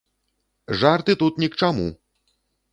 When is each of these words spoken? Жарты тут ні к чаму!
Жарты 0.79 1.17
тут 1.25 1.33
ні 1.45 1.53
к 1.55 1.61
чаму! 1.63 1.87